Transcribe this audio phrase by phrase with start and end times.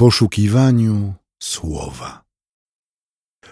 [0.00, 2.22] poszukiwaniu słowa.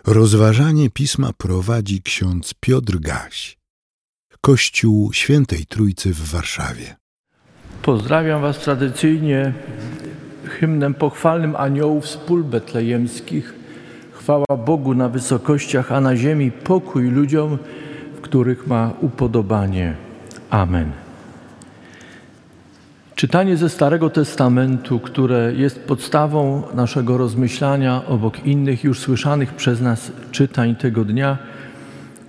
[0.07, 3.59] Rozważanie pisma prowadzi ksiądz Piotr Gaś,
[4.41, 6.97] Kościół Świętej Trójcy w Warszawie.
[7.83, 9.53] Pozdrawiam Was tradycyjnie
[10.45, 13.55] hymnem pochwalnym aniołów z pól betlejemskich.
[14.13, 17.59] Chwała Bogu na wysokościach, a na ziemi pokój ludziom,
[18.17, 19.97] w których ma upodobanie.
[20.51, 21.08] Amen.
[23.19, 30.13] Czytanie ze Starego Testamentu, które jest podstawą naszego rozmyślania obok innych już słyszanych przez nas
[30.31, 31.39] czytań tego dnia,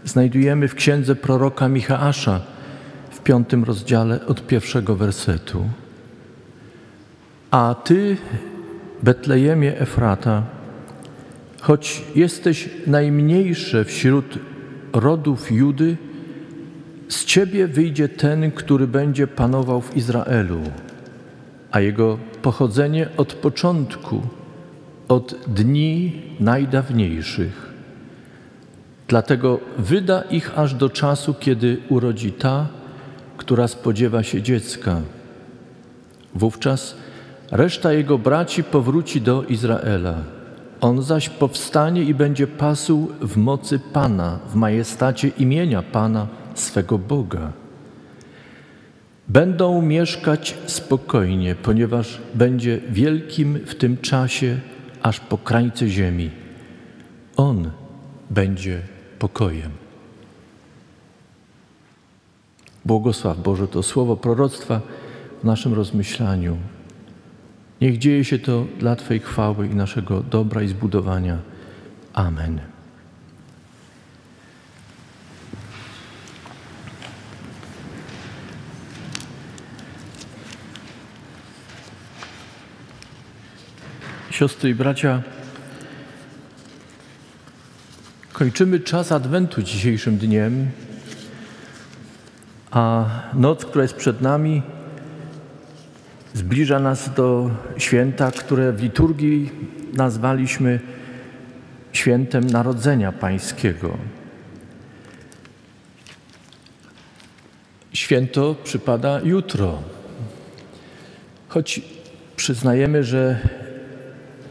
[0.05, 2.41] znajdujemy w księdze proroka Michaasza
[3.09, 5.65] w piątym rozdziale od pierwszego wersetu.
[7.51, 8.17] A ty,
[9.03, 10.43] Betlejemie Efrata,
[11.61, 14.39] choć jesteś najmniejsze wśród
[14.93, 15.97] rodów Judy,
[17.09, 20.61] z ciebie wyjdzie ten, który będzie panował w Izraelu,
[21.71, 24.21] a jego pochodzenie od początku,
[25.07, 27.73] od dni najdawniejszych.
[29.07, 32.67] Dlatego wyda ich aż do czasu, kiedy urodzi ta,
[33.37, 35.01] która spodziewa się dziecka.
[36.35, 36.95] Wówczas
[37.51, 40.15] reszta jego braci powróci do Izraela.
[40.81, 46.27] On zaś powstanie i będzie pasł w mocy Pana, w majestacie imienia Pana
[46.59, 47.51] swego Boga.
[49.27, 54.59] Będą mieszkać spokojnie, ponieważ będzie wielkim w tym czasie
[55.01, 56.29] aż po krańce ziemi.
[57.37, 57.71] On
[58.29, 58.81] będzie
[59.19, 59.71] pokojem.
[62.85, 64.81] Błogosław Boże to słowo proroctwa
[65.41, 66.57] w naszym rozmyślaniu.
[67.81, 71.37] Niech dzieje się to dla Twojej chwały i naszego dobra i zbudowania.
[72.13, 72.59] Amen.
[84.39, 85.21] Siostry i bracia,
[88.33, 90.71] kończymy czas Adwentu dzisiejszym dniem,
[92.71, 94.61] a noc, która jest przed nami,
[96.33, 99.51] zbliża nas do święta, które w liturgii
[99.93, 100.79] nazwaliśmy
[101.91, 103.97] świętem Narodzenia Pańskiego.
[107.93, 109.83] Święto przypada jutro,
[111.47, 111.81] choć
[112.35, 113.39] przyznajemy, że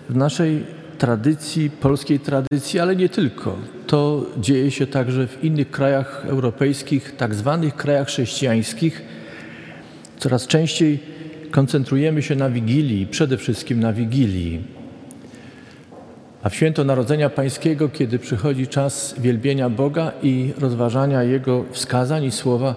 [0.08, 0.64] w naszej
[0.98, 3.56] tradycji, polskiej tradycji, ale nie tylko.
[3.86, 9.02] To dzieje się także w innych krajach europejskich, tak zwanych krajach chrześcijańskich.
[10.18, 10.98] Coraz częściej
[11.50, 14.62] koncentrujemy się na Wigilii, przede wszystkim na Wigilii.
[16.42, 22.30] A w święto Narodzenia Pańskiego, kiedy przychodzi czas wielbienia Boga i rozważania Jego wskazań i
[22.30, 22.74] słowa,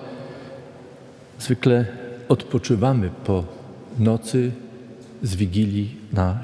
[1.40, 1.86] zwykle
[2.30, 3.44] odpoczywamy po
[4.00, 4.52] nocy
[5.24, 6.40] z Wigilii na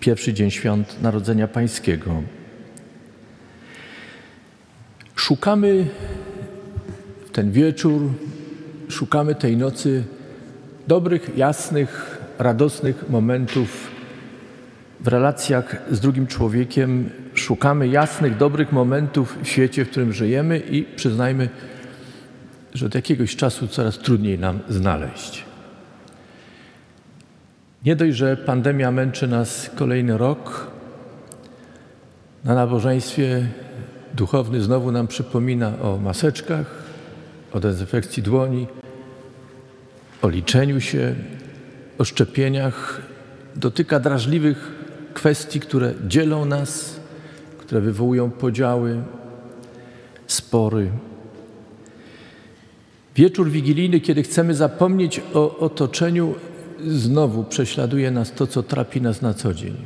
[0.00, 2.22] pierwszy dzień świąt Narodzenia Pańskiego.
[5.14, 5.86] Szukamy
[7.26, 8.10] w ten wieczór,
[8.88, 10.04] szukamy tej nocy
[10.88, 13.90] dobrych, jasnych, radosnych momentów
[15.00, 17.10] w relacjach z drugim człowiekiem.
[17.34, 21.48] Szukamy jasnych, dobrych momentów w świecie, w którym żyjemy i przyznajmy,
[22.74, 25.45] że od jakiegoś czasu coraz trudniej nam znaleźć.
[27.86, 30.66] Nie dość, że pandemia męczy nas kolejny rok,
[32.44, 33.46] na nabożeństwie
[34.14, 36.84] duchowny znowu nam przypomina o maseczkach,
[37.52, 38.66] o dezynfekcji dłoni,
[40.22, 41.14] o liczeniu się,
[41.98, 43.02] o szczepieniach.
[43.56, 44.72] Dotyka drażliwych
[45.14, 47.00] kwestii, które dzielą nas,
[47.58, 49.02] które wywołują podziały,
[50.26, 50.90] spory.
[53.16, 56.34] Wieczór wigilijny, kiedy chcemy zapomnieć o otoczeniu,
[56.86, 59.76] znowu prześladuje nas to, co trapi nas na co dzień.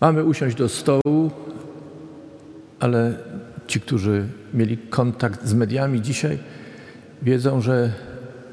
[0.00, 1.30] Mamy usiąść do stołu,
[2.80, 3.14] ale
[3.66, 6.38] ci, którzy mieli kontakt z mediami dzisiaj,
[7.22, 7.92] wiedzą, że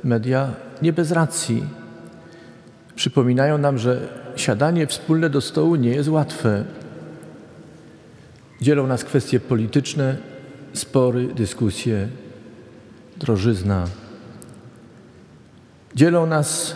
[0.03, 1.64] media nie bez racji
[2.96, 6.64] przypominają nam, że siadanie wspólne do stołu nie jest łatwe.
[8.61, 10.18] Dzielą nas kwestie polityczne,
[10.73, 12.08] spory, dyskusje,
[13.18, 13.88] drożyzna.
[15.96, 16.76] Dzielą nas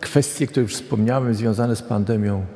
[0.00, 2.46] kwestie, które już wspomniałem, związane z pandemią.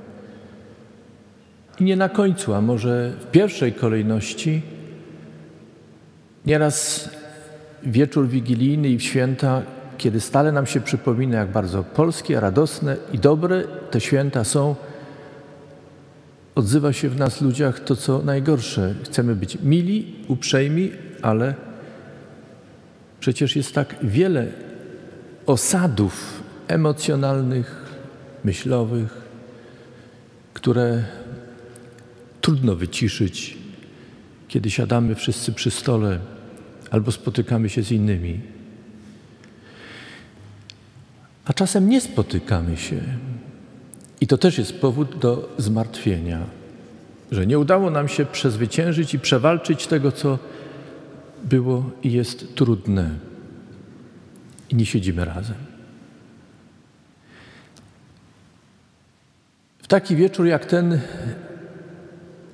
[1.81, 4.63] I nie na końcu, a może w pierwszej kolejności,
[6.47, 7.09] nieraz
[7.83, 9.63] wieczór wigilijny i w święta,
[9.99, 14.75] kiedy stale nam się przypomina, jak bardzo polskie, radosne i dobre te święta są,
[16.55, 18.95] odzywa się w nas ludziach to, co najgorsze.
[19.05, 21.55] Chcemy być mili, uprzejmi, ale
[23.21, 24.47] przecież jest tak wiele
[25.47, 27.85] osadów emocjonalnych,
[28.44, 29.23] myślowych,
[30.55, 31.05] które
[32.41, 33.56] trudno wyciszyć,
[34.49, 36.19] kiedy siadamy wszyscy przy stole
[36.91, 38.41] albo spotykamy się z innymi.
[41.44, 43.03] A czasem nie spotykamy się.
[44.21, 46.47] I to też jest powód do zmartwienia,
[47.31, 50.39] że nie udało nam się przezwyciężyć i przewalczyć tego, co
[51.44, 53.31] było i jest trudne.
[54.73, 55.57] I nie siedzimy razem.
[59.83, 61.01] W taki wieczór jak ten,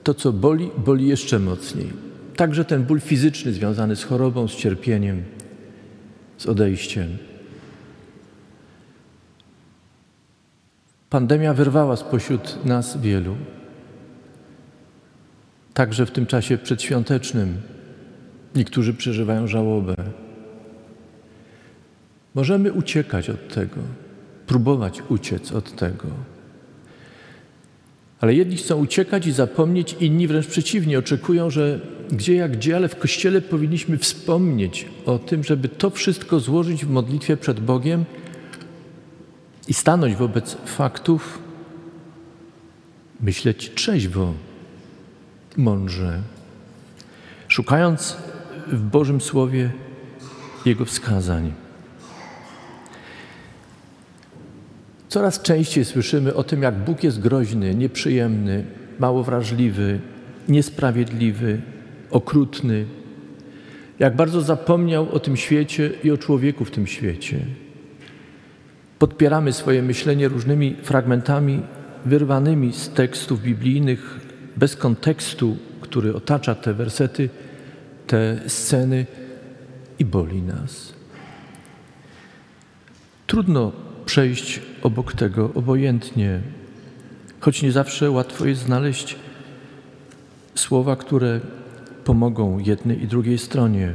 [0.05, 1.93] to co boli, boli jeszcze mocniej.
[2.37, 5.25] Także ten ból fizyczny związany z chorobą, z cierpieniem,
[6.39, 7.19] z odejściem.
[11.11, 13.37] Pandemia wyrwała spośród nas wielu,
[15.75, 17.61] także w tym czasie przedświątecznym.
[18.55, 19.95] Niektórzy przeżywają żałobę.
[22.35, 23.81] Możemy uciekać od tego,
[24.47, 26.09] próbować uciec od tego.
[28.21, 31.81] Ale jedni chcą uciekać i zapomnieć, inni wręcz przeciwnie, oczekują, że
[32.13, 36.91] gdzie jak gdzie, ale w kościele powinniśmy wspomnieć o tym, żeby to wszystko złożyć w
[36.91, 38.05] modlitwie przed Bogiem
[39.69, 41.39] i stanąć wobec faktów,
[43.21, 44.35] myśleć trzeźwo,
[45.57, 46.23] mądrze,
[47.49, 48.17] szukając
[48.67, 49.71] w Bożym Słowie
[50.65, 51.53] Jego wskazań.
[55.09, 58.65] Coraz częściej słyszymy o tym, jak Bóg jest groźny, nieprzyjemny,
[58.99, 60.01] mało wrażliwy,
[60.49, 61.61] niesprawiedliwy,
[62.11, 62.85] okrutny.
[63.99, 67.41] Jak bardzo zapomniał o tym świecie i o człowieku w tym świecie.
[68.99, 71.63] Podpieramy swoje myślenie różnymi fragmentami
[72.07, 74.21] wyrwanymi z tekstów biblijnych,
[74.57, 77.29] bez kontekstu, który otacza te wersety,
[78.07, 79.07] te sceny
[79.99, 80.93] i boli nas.
[83.27, 86.41] Trudno przejść obok tego obojętnie,
[87.41, 89.17] choć nie zawsze łatwo jest znaleźć
[90.55, 91.41] słowa, które
[92.05, 93.95] pomogą jednej i drugiej stronie.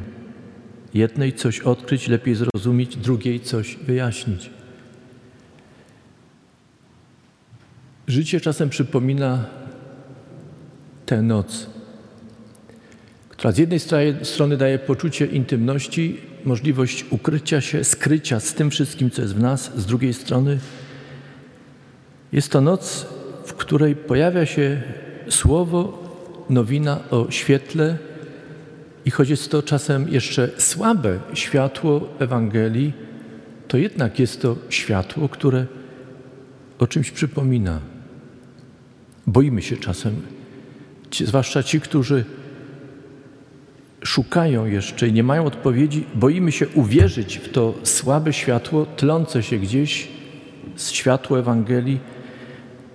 [0.94, 4.50] Jednej coś odkryć, lepiej zrozumieć, drugiej coś wyjaśnić.
[8.08, 9.46] Życie czasem przypomina
[11.06, 11.70] tę noc,
[13.44, 13.80] która z jednej
[14.24, 19.72] strony daje poczucie intymności, możliwość ukrycia się, skrycia z tym wszystkim, co jest w nas,
[19.78, 20.60] z drugiej strony
[22.32, 23.08] jest to noc,
[23.46, 24.82] w której pojawia się
[25.30, 26.04] słowo,
[26.50, 27.98] nowina o świetle
[29.06, 32.94] i choć jest to czasem jeszcze słabe światło Ewangelii,
[33.68, 35.66] to jednak jest to światło, które
[36.80, 37.80] o czymś przypomina.
[39.28, 40.22] Boimy się czasem,
[41.12, 42.26] zwłaszcza ci, którzy
[44.04, 49.58] szukają jeszcze i nie mają odpowiedzi, boimy się uwierzyć w to słabe światło, tlące się
[49.58, 50.08] gdzieś
[50.76, 52.00] z światło Ewangelii.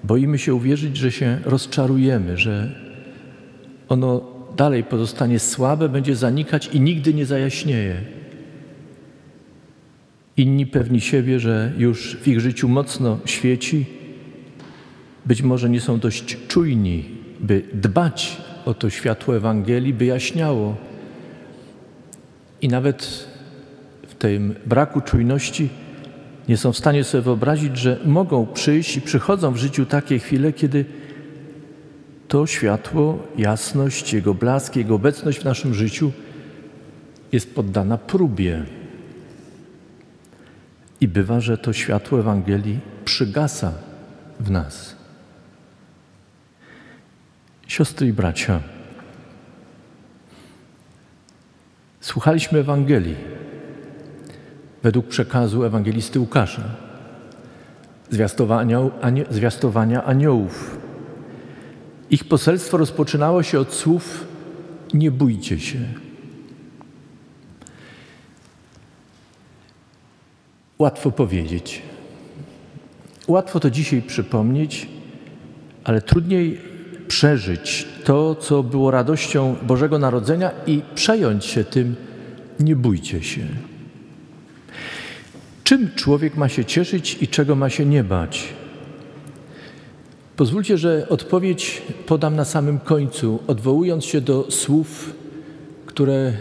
[0.04, 2.72] Boimy się uwierzyć, że się rozczarujemy, że
[3.88, 7.96] ono dalej pozostanie słabe, będzie zanikać i nigdy nie zajaśnieje.
[10.36, 13.86] Inni pewni siebie, że już w ich życiu mocno świeci,
[15.26, 17.04] być może nie są dość czujni,
[17.40, 20.87] by dbać o to światło Ewangelii, by jaśniało
[22.62, 23.26] i nawet
[24.08, 25.68] w tym braku czujności
[26.48, 30.52] nie są w stanie sobie wyobrazić, że mogą przyjść i przychodzą w życiu takie chwile,
[30.52, 30.84] kiedy
[32.28, 36.12] to światło, jasność, Jego blask, Jego obecność w naszym życiu
[37.32, 38.64] jest poddana próbie.
[41.00, 43.72] I bywa, że to światło Ewangelii przygasa
[44.40, 44.96] w nas.
[47.66, 48.60] Siostry i bracia,
[52.08, 53.16] Słuchaliśmy Ewangelii
[54.82, 56.62] według przekazu ewangelisty Łukasza,
[58.10, 58.80] zwiastowania,
[59.30, 60.78] zwiastowania aniołów.
[62.10, 64.26] Ich poselstwo rozpoczynało się od słów:
[64.94, 65.78] Nie bójcie się.
[70.78, 71.82] Łatwo powiedzieć.
[73.26, 74.88] Łatwo to dzisiaj przypomnieć,
[75.84, 76.60] ale trudniej
[77.08, 81.96] przeżyć to, co było radością Bożego Narodzenia i przejąć się tym,
[82.60, 83.40] nie bójcie się.
[85.64, 88.48] Czym człowiek ma się cieszyć i czego ma się nie bać?
[90.36, 95.12] Pozwólcie, że odpowiedź podam na samym końcu, odwołując się do słów,
[95.86, 96.32] które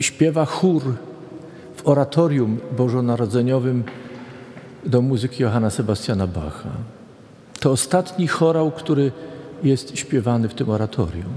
[0.00, 0.82] śpiewa chór
[1.76, 3.84] w oratorium bożonarodzeniowym
[4.86, 6.70] do muzyki Johanna Sebastiana Bacha.
[7.60, 9.12] To ostatni chorał, który
[9.62, 11.32] jest śpiewany w tym oratorium.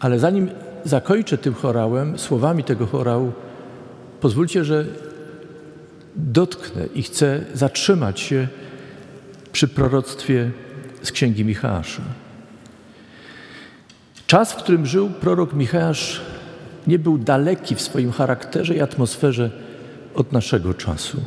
[0.00, 0.50] Ale zanim
[0.84, 3.32] zakończę tym chorałem, słowami tego chorału,
[4.20, 4.84] pozwólcie, że
[6.16, 8.48] dotknę i chcę zatrzymać się
[9.52, 10.50] przy proroctwie
[11.02, 11.82] z księgi Michała.
[14.26, 15.94] Czas, w którym żył prorok Michał,
[16.86, 19.50] nie był daleki w swoim charakterze i atmosferze
[20.14, 21.20] od naszego czasu.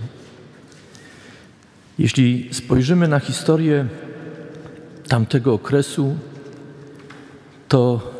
[1.99, 3.85] Jeśli spojrzymy na historię
[5.07, 6.15] tamtego okresu,
[7.67, 8.11] to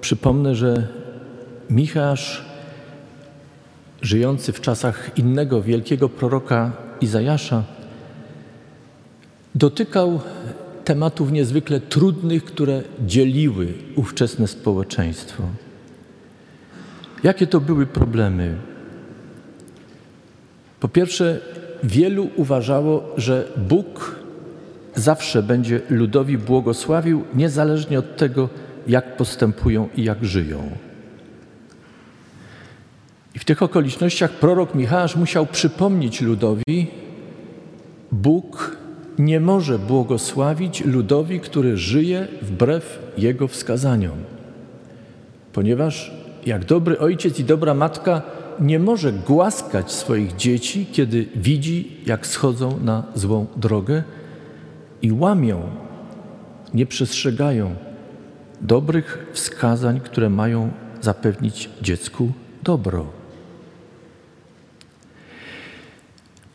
[0.00, 0.88] przypomnę, że
[1.70, 2.16] Michał,
[4.02, 7.62] żyjący w czasach innego wielkiego proroka Izajasza,
[9.54, 10.20] dotykał
[10.84, 15.42] tematów niezwykle trudnych, które dzieliły ówczesne społeczeństwo.
[17.22, 18.56] Jakie to były problemy?
[20.80, 21.40] Po pierwsze,
[21.82, 24.21] wielu uważało, że Bóg
[24.94, 28.48] zawsze będzie ludowi błogosławił, niezależnie od tego,
[28.86, 30.70] jak postępują i jak żyją.
[33.34, 36.86] I w tych okolicznościach prorok Michał musiał przypomnieć ludowi,
[38.12, 38.76] Bóg
[39.18, 44.18] nie może błogosławić ludowi, który żyje wbrew jego wskazaniom.
[45.52, 46.12] Ponieważ
[46.46, 48.22] jak dobry ojciec i dobra matka
[48.60, 54.02] nie może głaskać swoich dzieci, kiedy widzi, jak schodzą na złą drogę
[55.02, 55.62] i łamią,
[56.74, 57.74] nie przestrzegają
[58.60, 62.32] dobrych wskazań, które mają zapewnić dziecku
[62.62, 63.06] dobro.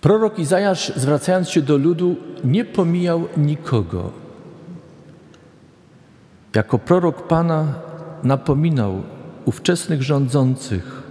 [0.01, 4.12] Prorok Izajasz, zwracając się do ludu, nie pomijał nikogo.
[6.56, 7.74] Jako prorok Pana
[8.24, 9.04] napominał
[9.46, 11.04] ówczesnych rządzących,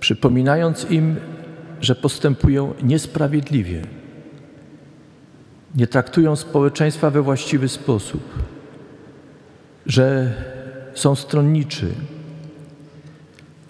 [0.00, 1.16] przypominając im,
[1.80, 3.82] że postępują niesprawiedliwie,
[5.74, 8.22] nie traktują społeczeństwa we właściwy sposób,
[9.86, 10.32] że
[10.94, 11.86] są stronniczy,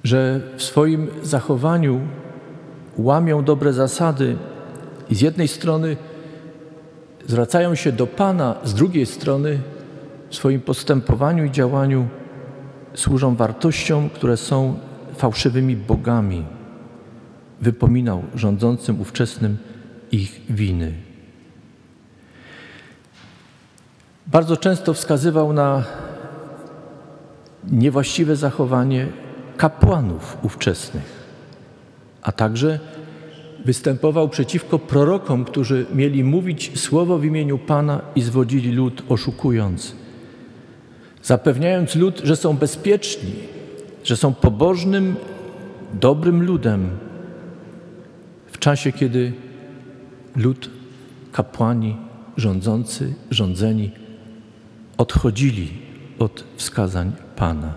[0.05, 2.01] że w swoim zachowaniu
[2.99, 4.37] łamią dobre zasady
[5.11, 5.97] i z jednej strony
[7.27, 9.59] zwracają się do Pana, z drugiej strony
[10.31, 12.09] w swoim postępowaniu i działaniu
[12.95, 14.79] służą wartościom, które są
[15.17, 16.45] fałszywymi bogami.
[17.61, 19.57] Wypominał rządzącym ówczesnym
[20.13, 21.12] ich winy.
[24.27, 25.85] Bardzo często wskazywał na
[27.71, 29.07] niewłaściwe zachowanie
[29.57, 31.23] kapłanów ówczesnych
[32.23, 32.79] a także
[33.65, 39.97] występował przeciwko prorokom, którzy mieli mówić słowo w imieniu Pana i zwodzili lud, oszukując,
[41.23, 43.33] zapewniając lud, że są bezpieczni,
[44.05, 45.17] że są pobożnym,
[46.01, 46.91] dobrym ludem,
[48.47, 49.33] w czasie, kiedy
[50.37, 50.71] lud,
[51.33, 51.97] kapłani,
[52.37, 53.91] rządzący, rządzeni
[55.03, 55.69] odchodzili
[56.19, 57.75] od wskazań Pana.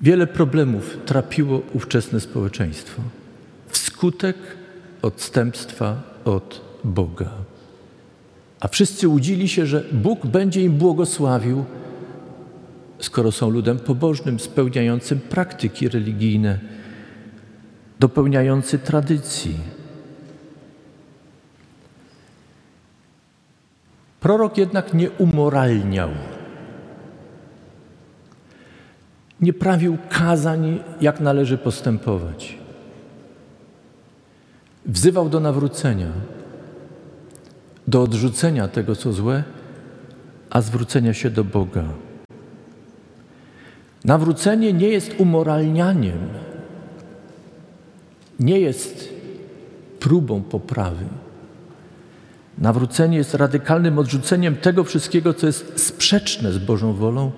[0.00, 3.02] Wiele problemów trapiło ówczesne społeczeństwo
[3.68, 4.36] wskutek
[5.02, 7.30] odstępstwa od Boga.
[8.60, 11.64] A wszyscy łudzili się, że Bóg będzie im błogosławił,
[12.98, 16.58] skoro są ludem pobożnym, spełniającym praktyki religijne,
[18.00, 19.54] dopełniający tradycji.
[24.22, 26.10] Prorok jednak nie umoralniał
[29.42, 32.58] nie prawił kazań, jak należy postępować.
[34.86, 36.12] Wzywał do nawrócenia,
[37.88, 39.44] do odrzucenia tego, co złe,
[40.50, 41.84] a zwrócenia się do Boga.
[44.04, 46.18] Nawrócenie nie jest umoralnianiem,
[48.40, 49.08] nie jest
[50.00, 51.04] próbą poprawy.
[52.62, 57.32] Nawrócenie jest radykalnym odrzuceniem tego wszystkiego, co jest sprzeczne z Bożą wolą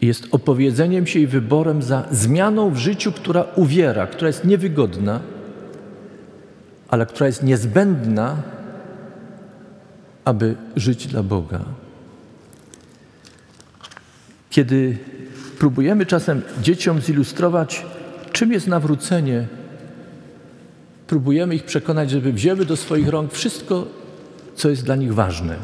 [0.00, 5.20] jest opowiedzeniem się i wyborem za zmianą w życiu, która uwiera, która jest niewygodna,
[6.88, 8.36] ale która jest niezbędna,
[10.24, 11.60] aby żyć dla Boga.
[14.50, 14.98] Kiedy
[15.58, 17.86] próbujemy czasem dzieciom zilustrować,
[18.32, 19.46] czym jest nawrócenie,
[21.06, 23.86] próbujemy ich przekonać, żeby wzięły do swoich rąk wszystko,
[24.54, 25.56] co jest dla nich ważne.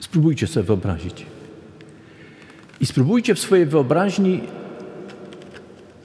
[0.00, 1.26] Spróbujcie sobie wyobrazić.
[2.80, 4.40] I spróbujcie w swojej wyobraźni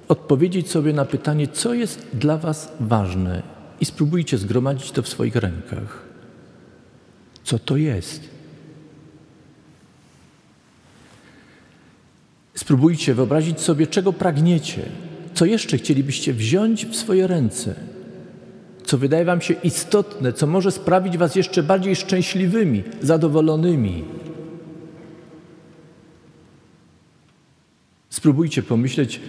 [0.08, 3.43] odpowiedzieć sobie na pytanie, co jest dla Was ważne,
[3.79, 6.03] i spróbujcie zgromadzić to w swoich rękach.
[7.43, 8.29] Co to jest?
[12.55, 14.89] Spróbujcie wyobrazić sobie, czego pragniecie,
[15.39, 17.75] co jeszcze chcielibyście wziąć w swoje ręce,
[18.84, 24.05] co wydaje Wam się istotne, co może sprawić Was jeszcze bardziej szczęśliwymi, zadowolonymi.
[28.10, 29.22] Spróbujcie pomyśleć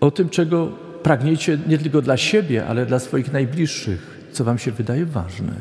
[0.00, 0.66] o tym, czego
[1.02, 5.54] pragniecie nie tylko dla siebie, ale dla swoich najbliższych, co Wam się wydaje ważne.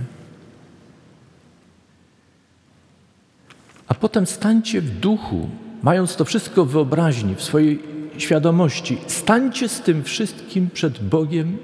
[3.87, 5.49] A potem stańcie w duchu,
[5.83, 11.57] mając to wszystko w wyobraźni, w swojej świadomości, stańcie z tym wszystkim przed Bogiem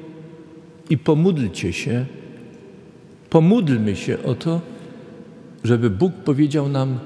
[0.89, 2.05] i pomódlcie się,
[3.29, 4.61] pomódlmy się o to,
[5.63, 6.99] żeby Bóg powiedział nam,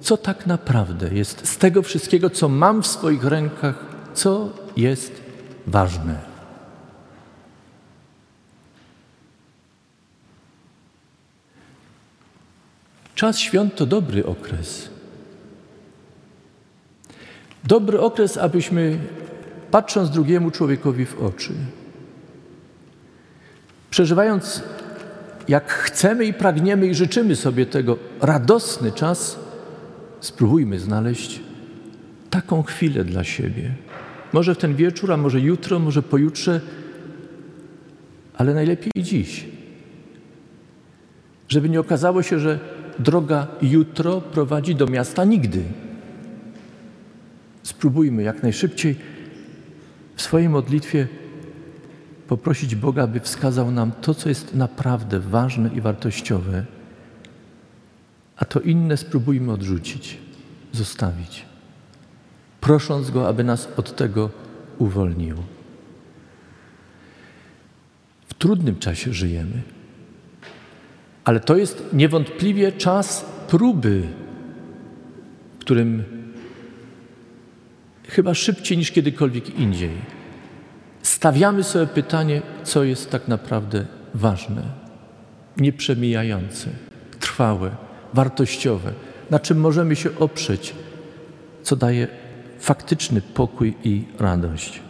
[0.00, 5.22] co tak naprawdę jest z tego wszystkiego, co mam w swoich rękach, co jest
[5.66, 6.34] ważne.
[13.14, 14.93] Czas świąt to dobry okres.
[17.66, 18.98] Dobry okres, abyśmy,
[19.70, 21.52] patrząc drugiemu człowiekowi w oczy,
[23.90, 24.62] przeżywając
[25.48, 29.38] jak chcemy i pragniemy i życzymy sobie tego radosny czas,
[30.20, 31.40] spróbujmy znaleźć
[32.30, 33.74] taką chwilę dla siebie.
[34.32, 36.60] Może w ten wieczór, a może jutro, może pojutrze,
[38.36, 39.46] ale najlepiej dziś.
[41.48, 42.58] Żeby nie okazało się, że
[42.98, 45.62] droga jutro prowadzi do miasta nigdy.
[47.64, 48.96] Spróbujmy jak najszybciej
[50.16, 51.08] w swojej modlitwie
[52.28, 56.64] poprosić Boga, aby wskazał nam to, co jest naprawdę ważne i wartościowe,
[58.36, 60.18] a to inne spróbujmy odrzucić,
[60.72, 61.44] zostawić,
[62.60, 64.30] prosząc Go, aby nas od tego
[64.78, 65.36] uwolnił.
[68.28, 69.62] W trudnym czasie żyjemy,
[71.24, 74.02] ale to jest niewątpliwie czas próby,
[75.54, 76.23] w którym
[78.08, 79.90] chyba szybciej niż kiedykolwiek indziej
[81.04, 84.62] stawiamy sobie pytanie, co jest tak naprawdę ważne,
[85.56, 86.70] nieprzemijające,
[87.20, 87.70] trwałe,
[88.14, 88.92] wartościowe,
[89.30, 90.74] na czym możemy się oprzeć,
[91.62, 92.08] co daje
[92.58, 94.80] faktyczny pokój i radość.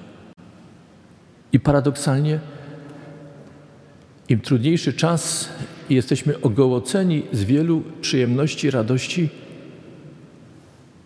[1.52, 2.40] I paradoksalnie,
[4.28, 5.49] im trudniejszy czas
[5.88, 9.29] i jesteśmy ogołoceni z wielu przyjemności, radości,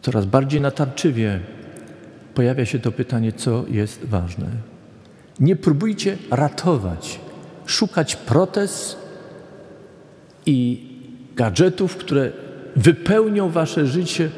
[0.02, 1.40] coraz bardziej natarczywie
[2.34, 4.46] pojawia się to pytanie, co jest ważne.
[5.40, 7.20] Nie próbujcie ratować,
[7.66, 8.96] szukać protez
[10.46, 10.88] i
[11.36, 12.32] gadżetów, które
[12.76, 14.30] wypełnią wasze życie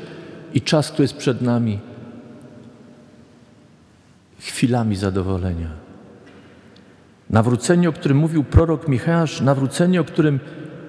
[0.54, 1.78] i czas, który jest przed nami,
[4.40, 5.70] chwilami zadowolenia.
[7.30, 10.40] Nawrócenie, o którym mówił prorok Michałasz, nawrócenie, o którym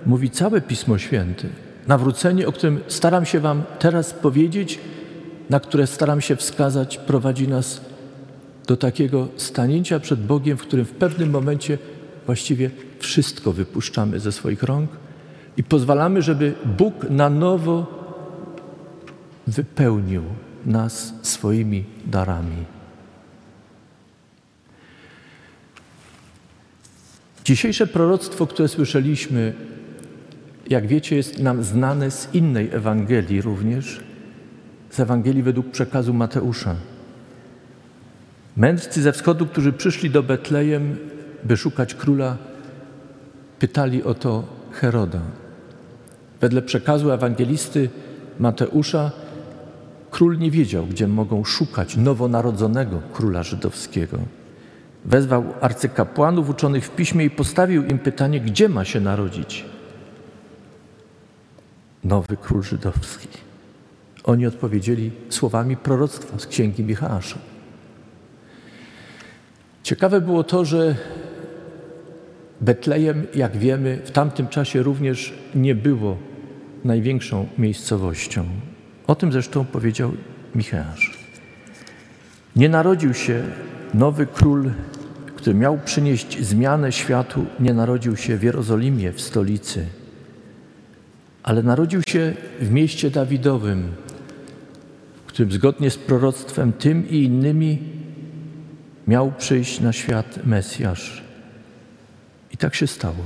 [0.05, 1.47] mówi całe Pismo Święte,
[1.87, 4.79] nawrócenie, o którym staram się Wam teraz powiedzieć,
[5.51, 7.81] na które staram się wskazać, prowadzi nas
[8.67, 11.77] do takiego stanięcia przed Bogiem, w którym w pewnym momencie
[12.25, 14.89] właściwie wszystko wypuszczamy ze swoich rąk
[15.57, 18.01] i pozwalamy, żeby Bóg na nowo
[19.47, 20.23] wypełnił
[20.65, 22.65] nas swoimi darami.
[27.45, 29.53] Dzisiejsze proroctwo, które słyszeliśmy,
[30.69, 34.10] jak wiecie, jest nam znane z innej Ewangelii również,
[34.91, 36.75] z Ewangelii według przekazu Mateusza.
[38.57, 40.97] Mędrcy ze wschodu, którzy przyszli do Betlejem,
[41.43, 42.37] by szukać króla,
[43.59, 45.21] pytali o to Heroda.
[46.41, 47.89] Wedle przekazu ewangelisty
[48.39, 49.11] Mateusza,
[50.11, 54.17] król nie wiedział, gdzie mogą szukać nowonarodzonego króla żydowskiego.
[55.05, 59.65] Wezwał arcykapłanów uczonych w piśmie i postawił im pytanie, gdzie ma się narodzić
[62.03, 63.50] nowy król żydowski.
[64.23, 67.19] Oni odpowiedzieli słowami proroctwa z księgi Michała.
[69.83, 70.95] Ciekawe było to, że
[72.61, 76.17] Betlejem, jak wiemy, w tamtym czasie również nie było
[76.83, 78.45] największą miejscowością.
[79.07, 80.11] O tym zresztą powiedział
[80.55, 80.83] Michał.
[82.55, 83.43] Nie narodził się
[83.93, 84.71] nowy król,
[85.35, 89.85] który miał przynieść zmianę światu, nie narodził się w Jerozolimie, w stolicy,
[91.43, 93.91] ale narodził się w mieście Dawidowym,
[95.31, 97.79] którym zgodnie z proroctwem tym i innymi
[99.07, 101.23] miał przyjść na świat Mesjasz.
[102.51, 103.23] I tak się stało.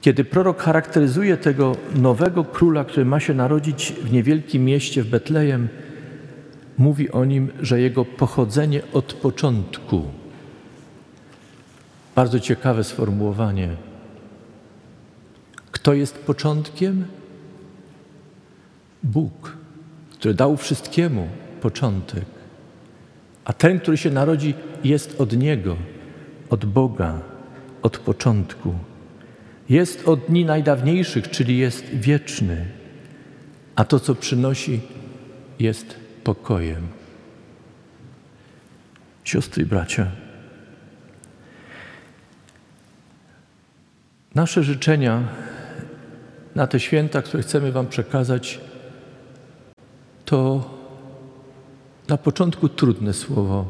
[0.00, 5.68] Kiedy prorok charakteryzuje tego nowego króla, który ma się narodzić w niewielkim mieście w Betlejem,
[6.78, 10.02] mówi o nim, że jego pochodzenie od początku.
[12.14, 13.68] Bardzo ciekawe sformułowanie.
[15.72, 17.04] Kto jest początkiem?
[19.02, 19.61] Bóg,
[20.22, 21.28] który dał wszystkiemu
[21.60, 22.24] początek.
[23.44, 24.54] A ten, który się narodzi,
[24.84, 25.76] jest od Niego,
[26.50, 27.20] od Boga,
[27.82, 28.74] od początku.
[29.68, 32.66] Jest od dni najdawniejszych, czyli jest wieczny,
[33.76, 34.80] a to, co przynosi,
[35.58, 36.88] jest pokojem.
[39.24, 40.06] Siostry i bracia,
[44.34, 45.28] nasze życzenia
[46.54, 48.60] na te święta, które chcemy Wam przekazać,
[50.32, 50.64] to
[52.08, 53.64] na początku trudne słowo.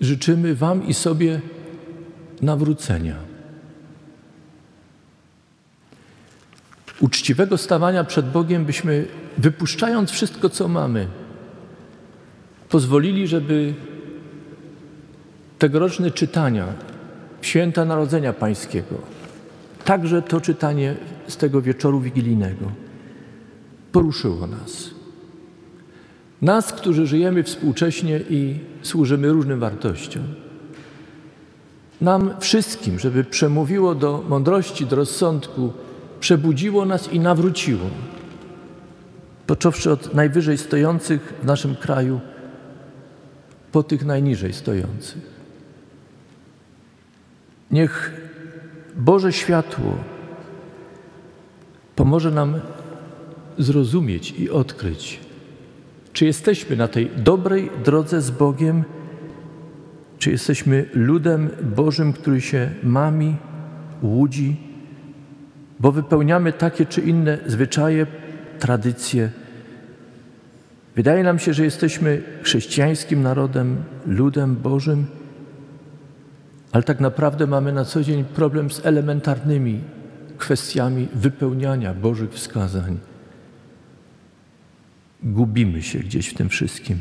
[0.00, 1.40] Życzymy Wam i sobie
[2.42, 3.16] nawrócenia.
[7.00, 9.06] Uczciwego stawania przed Bogiem, byśmy
[9.38, 11.06] wypuszczając wszystko, co mamy,
[12.68, 13.74] pozwolili, żeby
[15.58, 16.66] tegoroczne czytania
[17.42, 18.94] Święta Narodzenia Pańskiego,
[19.84, 20.96] także to czytanie
[21.28, 22.72] z tego wieczoru wigilijnego,
[23.92, 24.97] poruszyło nas.
[26.42, 30.22] Nas, którzy żyjemy współcześnie i służymy różnym wartościom.
[32.00, 35.72] Nam wszystkim, żeby przemówiło do mądrości, do rozsądku,
[36.20, 37.90] przebudziło nas i nawróciło.
[39.46, 42.20] Począwszy od najwyżej stojących w naszym kraju,
[43.72, 45.22] po tych najniżej stojących.
[47.70, 48.12] Niech
[48.96, 49.96] Boże światło
[51.96, 52.60] pomoże nam
[53.58, 55.20] zrozumieć i odkryć,
[56.18, 58.84] czy jesteśmy na tej dobrej drodze z Bogiem,
[60.18, 63.36] czy jesteśmy ludem Bożym, który się mami,
[64.02, 64.56] łudzi,
[65.80, 68.06] bo wypełniamy takie czy inne zwyczaje,
[68.58, 69.30] tradycje.
[70.96, 73.76] Wydaje nam się, że jesteśmy chrześcijańskim narodem,
[74.06, 75.06] ludem Bożym,
[76.72, 79.80] ale tak naprawdę mamy na co dzień problem z elementarnymi
[80.38, 82.98] kwestiami wypełniania Bożych wskazań.
[85.22, 86.98] Gubimy się gdzieś w tym wszystkim.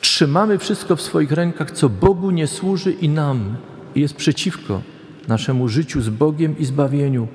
[0.00, 3.56] Trzymamy wszystko w swoich rękach, co Bogu nie służy i nam,
[3.94, 4.82] i jest przeciwko
[5.28, 7.28] naszemu życiu z Bogiem i zbawieniu.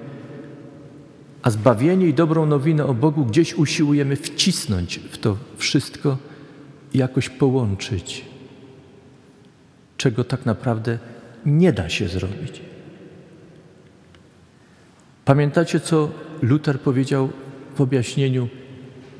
[1.41, 6.17] A zbawienie i dobrą nowinę o Bogu gdzieś usiłujemy wcisnąć w to wszystko
[6.93, 8.25] i jakoś połączyć,
[9.97, 10.99] czego tak naprawdę
[11.45, 12.61] nie da się zrobić.
[15.25, 16.09] Pamiętacie, co
[16.41, 17.29] Luther powiedział
[17.75, 18.49] w objaśnieniu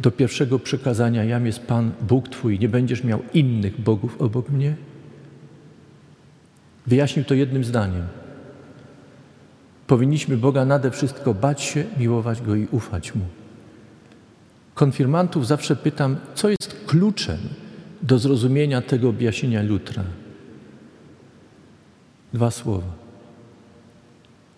[0.01, 4.75] do pierwszego przekazania: Jam jest Pan, Bóg Twój, nie będziesz miał innych bogów obok mnie?
[6.87, 8.03] Wyjaśnił to jednym zdaniem.
[9.87, 13.25] Powinniśmy Boga nade wszystko bać się, miłować Go i ufać Mu.
[14.73, 17.37] Konfirmantów zawsze pytam, co jest kluczem
[18.01, 20.03] do zrozumienia tego objaśnienia Lutra.
[22.33, 22.93] Dwa słowa.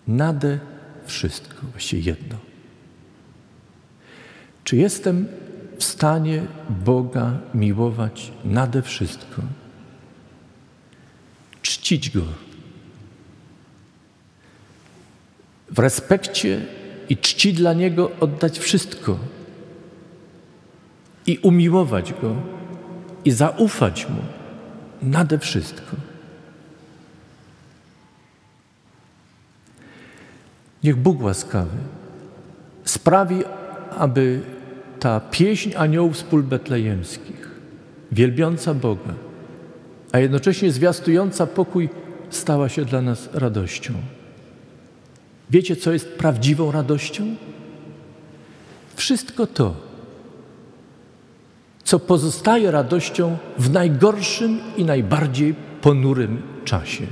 [0.08, 0.58] Nade
[1.06, 2.53] wszystko, właściwie jedno.
[4.64, 5.28] Czy jestem
[5.78, 9.42] w stanie Boga miłować nade wszystko?
[11.62, 12.22] Czcić Go.
[15.70, 16.66] W respekcie
[17.08, 19.18] i czci dla Niego oddać wszystko.
[21.26, 22.36] I umiłować Go.
[23.24, 24.22] I zaufać Mu
[25.02, 25.96] nade wszystko.
[30.82, 31.76] Niech Bóg łaskawy
[32.84, 33.44] sprawi,
[33.90, 34.40] aby
[35.00, 37.50] ta pieśń aniołów z pól betlejemskich,
[38.12, 39.14] wielbiąca Boga,
[40.12, 41.88] a jednocześnie zwiastująca pokój,
[42.30, 43.92] stała się dla nas radością.
[45.50, 47.36] Wiecie, co jest prawdziwą radością?
[48.96, 49.74] Wszystko to,
[51.84, 57.06] co pozostaje radością w najgorszym i najbardziej ponurym czasie.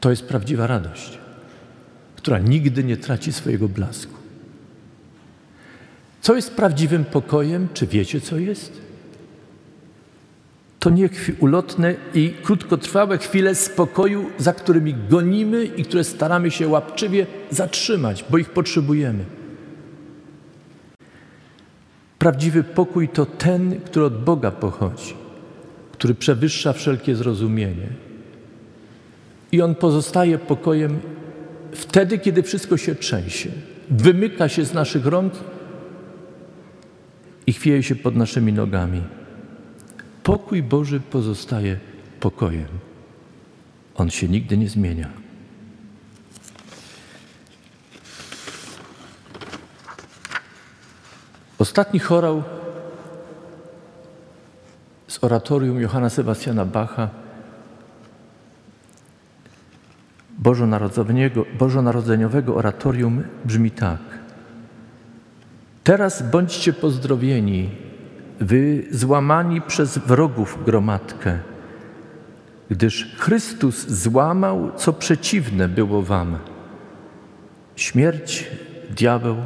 [0.00, 1.18] To jest prawdziwa radość
[2.22, 4.14] która nigdy nie traci swojego blasku.
[6.20, 7.68] Co jest prawdziwym pokojem?
[7.74, 8.80] Czy wiecie, co jest?
[10.80, 11.08] To nie
[11.40, 18.38] ulotne i krótkotrwałe chwile spokoju, za którymi gonimy i które staramy się łapczywie zatrzymać, bo
[18.38, 19.24] ich potrzebujemy.
[22.18, 25.14] Prawdziwy pokój to ten, który od Boga pochodzi,
[25.92, 27.88] który przewyższa wszelkie zrozumienie.
[29.52, 31.00] I on pozostaje pokojem
[31.72, 33.50] wtedy, kiedy wszystko się trzęsie,
[33.90, 35.32] wymyka się z naszych rąk
[37.46, 39.02] i chwieje się pod naszymi nogami.
[40.22, 41.78] Pokój Boży pozostaje
[42.20, 42.68] pokojem.
[43.94, 45.08] On się nigdy nie zmienia.
[51.58, 52.42] Ostatni chorał
[55.08, 57.10] z oratorium Johanna Sebastiana Bacha
[61.58, 64.00] bożonarodzeniowego oratorium brzmi tak.
[65.84, 67.70] Teraz bądźcie pozdrowieni,
[68.40, 71.38] wy złamani przez wrogów gromadkę,
[72.70, 76.38] gdyż Chrystus złamał, co przeciwne było wam.
[77.76, 78.50] Śmierć,
[78.96, 79.36] diabeł,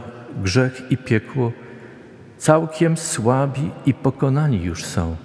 [0.43, 1.53] grzech i piekło
[2.38, 5.17] całkiem słabi i pokonani już są.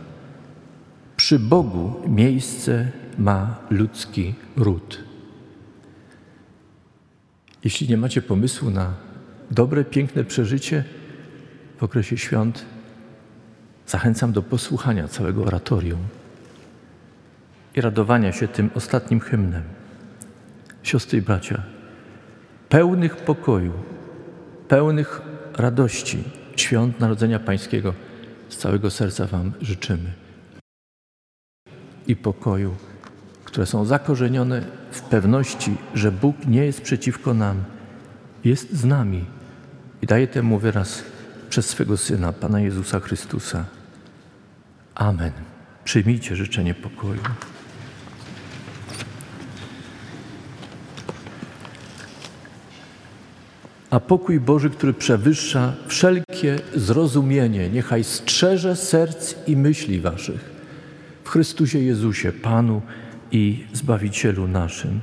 [1.16, 2.88] Przy Bogu miejsce
[3.18, 5.09] ma ludzki ród.
[7.64, 8.94] Jeśli nie macie pomysłu na
[9.52, 10.84] dobre, piękne przeżycie
[11.78, 12.66] w okresie świąt,
[13.88, 16.00] zachęcam do posłuchania całego oratorium
[17.76, 19.64] i radowania się tym ostatnim hymnem.
[20.84, 21.64] Siostry i bracia,
[22.70, 23.74] pełnych pokoju,
[24.68, 25.22] pełnych
[25.58, 26.24] radości
[26.56, 27.94] świąt Narodzenia Pańskiego
[28.50, 30.14] z całego serca Wam życzymy.
[32.08, 32.76] I pokoju,
[33.50, 37.64] które są zakorzenione w pewności, że Bóg nie jest przeciwko nam,
[38.44, 39.26] jest z nami
[40.02, 41.04] i daje temu wyraz
[41.50, 43.66] przez swego Syna, Pana Jezusa Chrystusa.
[44.96, 45.32] Amen.
[45.84, 47.22] Przyjmijcie życzenie pokoju.
[53.90, 60.60] A pokój Boży, który przewyższa wszelkie zrozumienie, niechaj strzeże serc i myśli waszych
[61.24, 62.82] w Chrystusie Jezusie, Panu
[63.32, 65.02] i Zbawicielu naszym.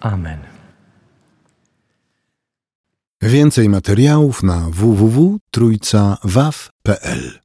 [0.00, 0.38] Amen.
[3.22, 7.38] Więcej materiałów na www.trójcawaw.pl